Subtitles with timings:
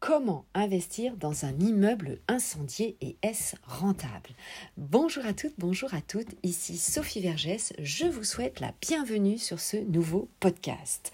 [0.00, 4.30] Comment investir dans un immeuble incendié et est-ce rentable?
[4.76, 9.58] Bonjour à toutes, bonjour à toutes, ici Sophie Vergès, je vous souhaite la bienvenue sur
[9.58, 11.10] ce nouveau podcast.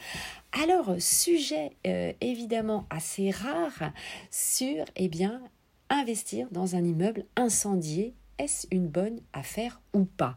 [0.53, 3.91] Alors, sujet euh, évidemment assez rare
[4.31, 5.41] sur, eh bien,
[5.89, 10.37] investir dans un immeuble incendié, est-ce une bonne affaire ou pas?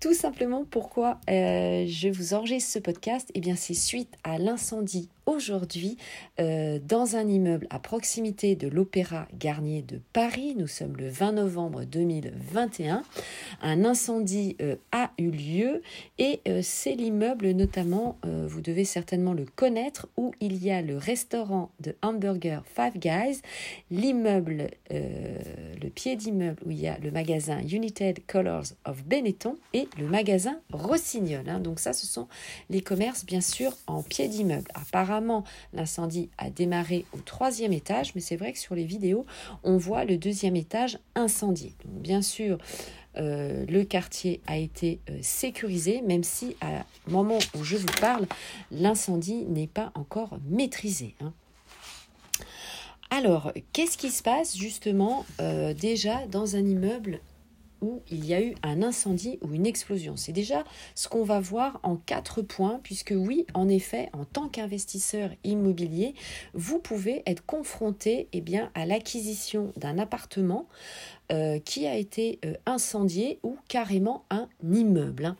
[0.00, 5.08] Tout simplement pourquoi euh, je vous enregistre ce podcast, eh bien c'est suite à l'incendie
[5.28, 5.98] aujourd'hui
[6.40, 10.54] euh, dans un immeuble à proximité de l'Opéra Garnier de Paris.
[10.56, 13.02] Nous sommes le 20 novembre 2021.
[13.60, 15.82] Un incendie euh, a eu lieu
[16.18, 20.96] et euh, c'est l'immeuble notamment, vous devez certainement le connaître, où il y a le
[20.96, 23.40] restaurant de hamburger Five Guys,
[23.90, 29.88] l'immeuble, le pied d'immeuble où il y a le magasin United Colors of Benetton et
[29.98, 31.48] le magasin Rossignol.
[31.48, 31.60] Hein.
[31.60, 32.28] Donc ça, ce sont
[32.70, 34.68] les commerces bien sûr en pied d'immeuble.
[34.74, 35.17] Apparemment,
[35.72, 39.26] l'incendie a démarré au troisième étage, mais c'est vrai que sur les vidéos,
[39.64, 41.74] on voit le deuxième étage incendié.
[41.84, 42.58] Bien sûr,
[43.16, 48.26] euh, le quartier a été euh, sécurisé, même si à moment où je vous parle,
[48.70, 51.14] l'incendie n'est pas encore maîtrisé.
[51.20, 51.32] Hein.
[53.10, 57.20] Alors, qu'est-ce qui se passe justement euh, déjà dans un immeuble
[57.80, 60.16] où il y a eu un incendie ou une explosion.
[60.16, 64.48] C'est déjà ce qu'on va voir en quatre points, puisque oui, en effet, en tant
[64.48, 66.14] qu'investisseur immobilier,
[66.54, 70.66] vous pouvez être confronté eh bien, à l'acquisition d'un appartement
[71.30, 75.34] euh, qui a été euh, incendié ou carrément un immeuble.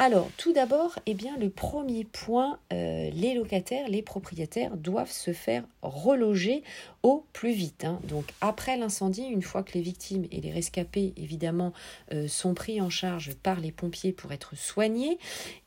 [0.00, 5.32] Alors, tout d'abord, eh bien, le premier point, euh, les locataires, les propriétaires doivent se
[5.32, 6.62] faire reloger
[7.02, 7.84] au plus vite.
[7.84, 7.98] Hein.
[8.04, 11.72] Donc, après l'incendie, une fois que les victimes et les rescapés, évidemment,
[12.12, 15.18] euh, sont pris en charge par les pompiers pour être soignés,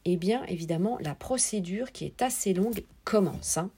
[0.06, 3.58] eh bien, évidemment, la procédure qui est assez longue commence.
[3.58, 3.70] Hein.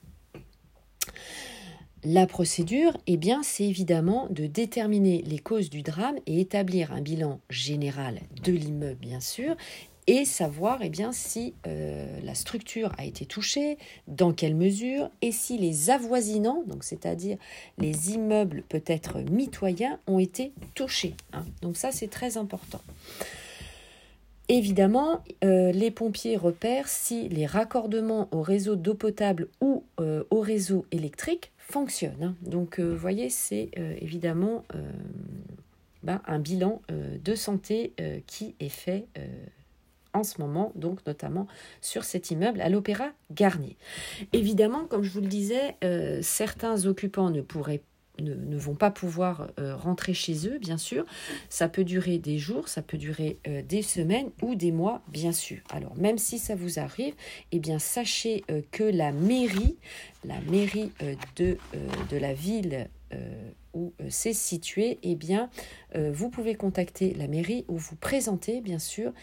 [2.04, 7.02] La procédure, eh bien, c'est évidemment de déterminer les causes du drame et établir un
[7.02, 9.56] bilan général de l'immeuble, bien sûr,
[10.08, 13.77] et savoir eh bien, si euh, la structure a été touchée,
[14.08, 17.37] dans quelle mesure, et si les avoisinants, donc c'est-à-dire
[17.77, 21.15] les immeubles peut-être mitoyens, ont été touchés.
[21.31, 21.45] Hein.
[21.61, 22.81] Donc ça, c'est très important.
[24.49, 30.41] Évidemment, euh, les pompiers repèrent si les raccordements au réseau d'eau potable ou euh, au
[30.41, 32.21] réseau électrique fonctionnent.
[32.21, 32.35] Hein.
[32.41, 33.71] Donc, vous voyez, c'est
[34.02, 34.65] évidemment
[36.03, 37.93] ben, un bilan de santé
[38.27, 39.08] qui est fait
[40.22, 41.48] ce moment, donc notamment
[41.82, 43.76] sur cet immeuble à l'Opéra Garnier.
[44.32, 47.82] Évidemment, comme je vous le disais, euh, certains occupants ne pourraient
[48.20, 51.04] ne, vont pas pouvoir euh, rentrer chez eux, bien sûr.
[51.50, 55.32] Ça peut durer des jours, ça peut durer euh, des semaines ou des mois, bien
[55.32, 55.58] sûr.
[55.72, 57.16] Alors, même si ça vous arrive,
[57.52, 59.78] eh bien, sachez que la mairie,
[60.26, 60.92] la mairie
[61.38, 61.58] de,
[62.12, 62.88] de la ville
[63.74, 65.50] où c'est situé, eh bien,
[65.96, 69.14] vous pouvez contacter la mairie ou vous présenter, bien sûr,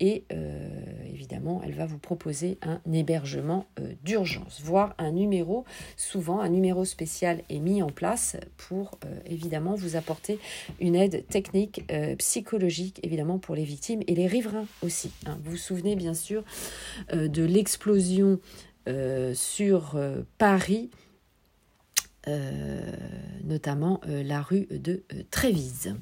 [0.00, 5.64] et euh, évidemment, elle va vous proposer un hébergement euh, d'urgence, voire un numéro.
[5.96, 10.38] Souvent, un numéro spécial est mis en place pour euh, évidemment vous apporter
[10.80, 11.84] une aide technique,
[12.18, 15.10] psychologique, évidemment pour les victimes et les riverains aussi.
[15.26, 15.38] Hein.
[15.44, 16.44] Vous vous souvenez bien sûr
[17.12, 18.40] de l'explosion
[19.34, 19.98] sur
[20.38, 21.09] Paris euh,
[23.44, 25.94] notamment euh, la rue de euh, Trévise.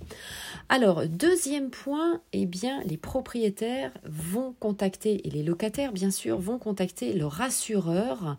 [0.68, 6.58] Alors, deuxième point, eh bien, les propriétaires vont contacter, et les locataires, bien sûr, vont
[6.58, 8.36] contacter le rassureur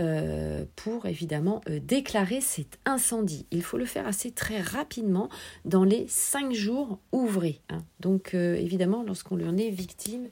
[0.00, 3.44] euh, pour évidemment euh, déclarer cet incendie.
[3.50, 5.28] Il faut le faire assez très rapidement
[5.66, 7.60] dans les cinq jours ouvrés.
[7.68, 7.82] Hein.
[7.98, 10.28] Donc euh, évidemment, lorsqu'on en est victime,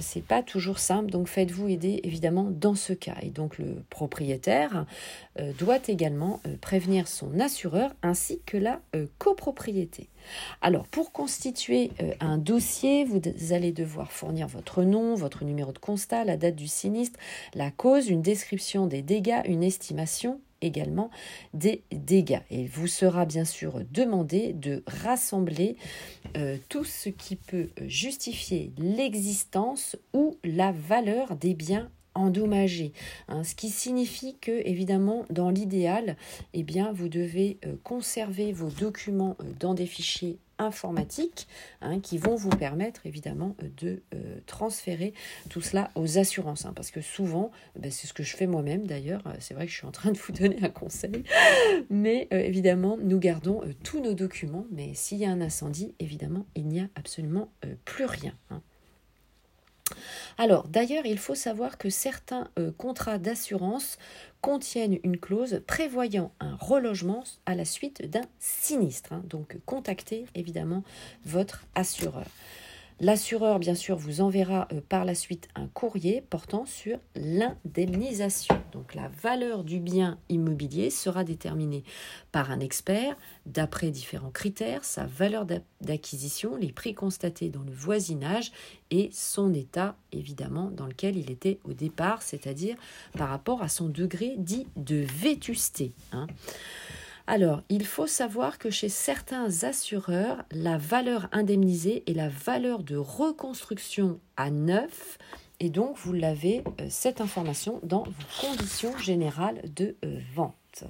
[0.00, 1.10] c'est pas toujours simple.
[1.10, 3.14] Donc faites-vous aider évidemment dans ce cas.
[3.22, 4.84] Et donc le propriétaire
[5.58, 5.99] doit également
[6.60, 8.80] prévenir son assureur ainsi que la
[9.18, 10.08] copropriété.
[10.60, 13.20] Alors, pour constituer euh, un dossier, vous
[13.52, 17.18] allez devoir fournir votre nom, votre numéro de constat, la date du sinistre,
[17.54, 21.10] la cause, une description des dégâts, une estimation également
[21.54, 22.42] des dégâts.
[22.50, 25.76] Et il vous sera bien sûr demandé de rassembler
[26.36, 32.92] euh, tout ce qui peut justifier l'existence ou la valeur des biens endommagé.
[33.28, 36.16] Hein, ce qui signifie que, évidemment, dans l'idéal,
[36.54, 41.48] eh bien, vous devez euh, conserver vos documents euh, dans des fichiers informatiques
[41.80, 44.02] hein, qui vont vous permettre évidemment euh, de
[44.46, 45.14] transférer
[45.48, 46.66] tout cela aux assurances.
[46.66, 49.72] Hein, parce que souvent, ben, c'est ce que je fais moi-même d'ailleurs, c'est vrai que
[49.72, 51.24] je suis en train de vous donner un conseil,
[51.88, 56.68] mais évidemment, nous gardons tous nos documents, mais s'il y a un incendie, évidemment, il
[56.68, 57.50] n'y a absolument
[57.86, 58.34] plus rien.
[60.38, 63.98] Alors, d'ailleurs, il faut savoir que certains euh, contrats d'assurance
[64.40, 69.12] contiennent une clause prévoyant un relogement à la suite d'un sinistre.
[69.12, 69.22] Hein.
[69.24, 70.82] Donc, contactez évidemment
[71.24, 72.26] votre assureur.
[73.02, 78.60] L'assureur, bien sûr, vous enverra euh, par la suite un courrier portant sur l'indemnisation.
[78.72, 81.82] Donc la valeur du bien immobilier sera déterminée
[82.30, 83.16] par un expert
[83.46, 85.46] d'après différents critères, sa valeur
[85.80, 88.52] d'acquisition, les prix constatés dans le voisinage
[88.90, 92.76] et son état, évidemment, dans lequel il était au départ, c'est-à-dire
[93.16, 95.92] par rapport à son degré dit de vétusté.
[96.12, 96.26] Hein.
[97.32, 102.96] Alors, il faut savoir que chez certains assureurs, la valeur indemnisée est la valeur de
[102.96, 105.16] reconstruction à neuf.
[105.60, 110.82] Et donc, vous l'avez, euh, cette information, dans vos conditions générales de euh, vente.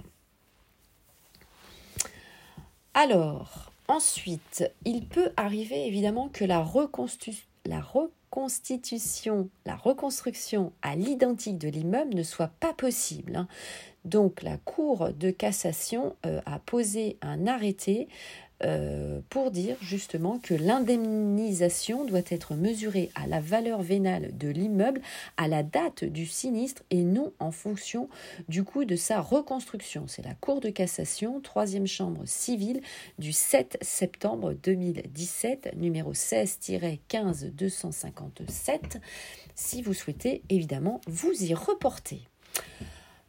[2.94, 6.66] Alors, ensuite, il peut arriver évidemment que la,
[7.66, 7.80] la
[8.30, 13.34] reconstitution, la reconstruction à l'identique de l'immeuble ne soit pas possible.
[13.34, 13.48] Hein.
[14.04, 18.08] Donc la Cour de cassation euh, a posé un arrêté
[18.62, 25.00] euh, pour dire justement que l'indemnisation doit être mesurée à la valeur vénale de l'immeuble
[25.36, 28.08] à la date du sinistre et non en fonction
[28.48, 30.06] du coût de sa reconstruction.
[30.08, 32.82] C'est la Cour de cassation, troisième chambre civile
[33.18, 39.00] du 7 septembre 2017, numéro 16-15-257,
[39.54, 42.26] si vous souhaitez évidemment vous y reporter.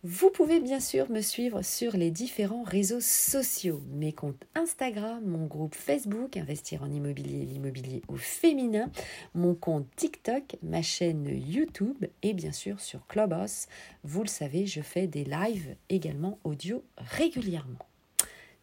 [0.04, 5.46] Vous pouvez bien sûr me suivre sur les différents réseaux sociaux, mes comptes Instagram, mon
[5.46, 8.90] groupe Facebook Investir en immobilier, l'immobilier au féminin,
[9.36, 13.68] mon compte TikTok, ma chaîne YouTube et bien sûr sur Clubhouse.
[14.04, 17.86] Vous le savez, je fais des lives également audio régulièrement.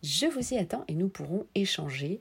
[0.02, 2.20] Je vous y attends et nous pourrons échanger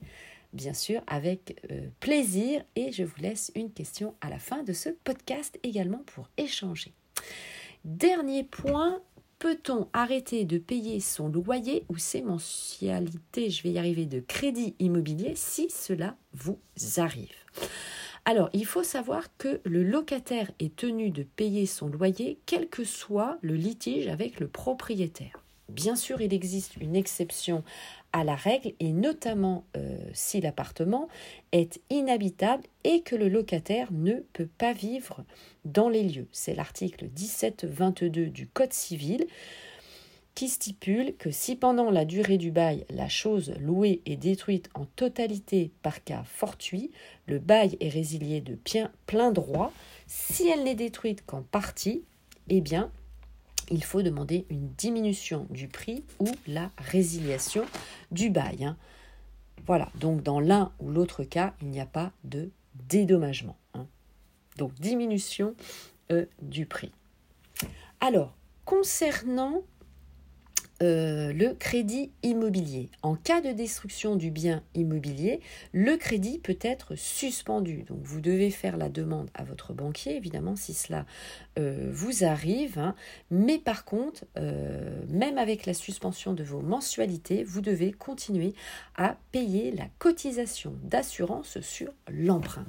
[0.53, 4.73] bien sûr avec euh, plaisir et je vous laisse une question à la fin de
[4.73, 6.93] ce podcast également pour échanger.
[7.83, 9.01] Dernier point,
[9.39, 14.75] peut-on arrêter de payer son loyer ou ses mensualités, je vais y arriver, de crédit
[14.79, 16.59] immobilier si cela vous
[16.97, 17.33] arrive
[18.29, 22.83] alors, il faut savoir que le locataire est tenu de payer son loyer, quel que
[22.83, 25.41] soit le litige avec le propriétaire.
[25.69, 27.63] Bien sûr, il existe une exception
[28.23, 31.07] la règle et notamment euh, si l'appartement
[31.51, 35.23] est inhabitable et que le locataire ne peut pas vivre
[35.65, 36.27] dans les lieux.
[36.31, 39.27] C'est l'article 1722 du Code civil
[40.35, 44.85] qui stipule que si pendant la durée du bail la chose louée est détruite en
[44.85, 46.91] totalité par cas fortuit,
[47.25, 48.55] le bail est résilié de
[49.07, 49.73] plein droit.
[50.05, 52.03] Si elle n'est détruite qu'en partie,
[52.49, 52.91] eh bien
[53.69, 57.65] il faut demander une diminution du prix ou la résiliation
[58.11, 58.65] du bail.
[58.65, 58.77] Hein.
[59.65, 62.49] Voilà, donc dans l'un ou l'autre cas, il n'y a pas de
[62.87, 63.57] dédommagement.
[63.73, 63.85] Hein.
[64.57, 65.55] Donc diminution
[66.11, 66.91] euh, du prix.
[67.99, 68.35] Alors,
[68.65, 69.63] concernant
[70.83, 72.91] euh, le crédit immobilier.
[73.01, 75.39] En cas de destruction du bien immobilier,
[75.73, 77.83] le crédit peut être suspendu.
[77.83, 81.05] Donc vous devez faire la demande à votre banquier, évidemment, si cela
[81.57, 82.77] euh, vous arrive.
[82.77, 82.93] Hein.
[83.31, 88.53] Mais par contre, euh, même avec la suspension de vos mensualités, vous devez continuer
[88.95, 92.67] à payer la cotisation d'assurance sur l'emprunt.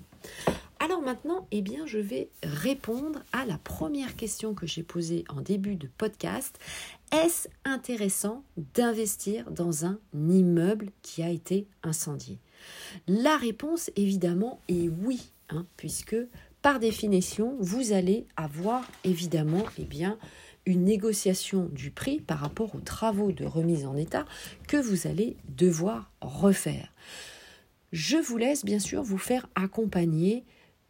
[1.09, 5.75] Maintenant, eh bien, je vais répondre à la première question que j'ai posée en début
[5.75, 6.59] de podcast.
[7.13, 8.45] Est-ce intéressant
[8.75, 12.39] d'investir dans un immeuble qui a été incendié?
[13.07, 16.17] La réponse, évidemment, est oui, hein, puisque
[16.61, 19.89] par définition, vous allez avoir évidemment, eh
[20.67, 24.27] une négociation du prix par rapport aux travaux de remise en état
[24.67, 26.93] que vous allez devoir refaire.
[27.93, 30.45] Je vous laisse bien sûr vous faire accompagner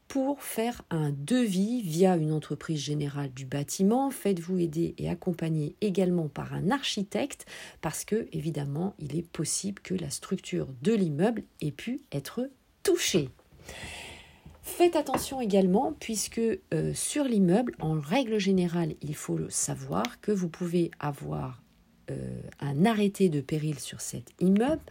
[0.08, 4.10] pour faire un devis via une entreprise générale du bâtiment.
[4.10, 7.46] Faites-vous aider et accompagner également par un architecte
[7.82, 12.50] parce que évidemment, il est possible que la structure de l'immeuble ait pu être
[12.82, 13.28] touchée.
[14.62, 20.32] Faites attention également puisque euh, sur l'immeuble, en règle générale, il faut le savoir que
[20.32, 21.62] vous pouvez avoir
[22.60, 24.82] un arrêté de péril sur cet immeuble,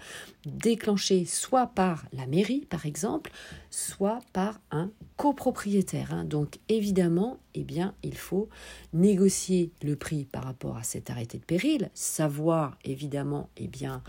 [0.46, 3.32] déclenché soit par la mairie par exemple,
[3.70, 6.14] soit par un copropriétaire.
[6.14, 6.26] Hein.
[6.26, 8.50] Donc évidemment, eh bien, il faut
[8.94, 14.04] négocier le prix par rapport à cet arrêté de péril, savoir évidemment eh bien,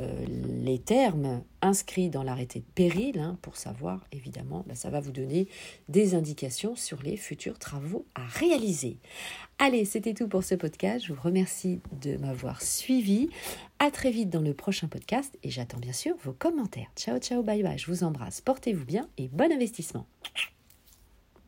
[0.00, 0.24] euh,
[0.62, 5.12] les termes inscrits dans l'arrêté de péril hein, pour savoir, évidemment, ben, ça va vous
[5.12, 5.48] donner
[5.88, 8.98] des indications sur les futurs travaux à réaliser.
[9.58, 11.04] Allez, c'était tout pour ce podcast.
[11.06, 13.28] Je vous remercie de m'avoir suivi.
[13.78, 16.90] À très vite dans le prochain podcast et j'attends bien sûr vos commentaires.
[16.96, 17.78] Ciao, ciao, bye bye.
[17.78, 18.40] Je vous embrasse.
[18.40, 20.06] Portez-vous bien et bon investissement.